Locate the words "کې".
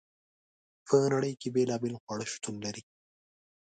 1.41-1.49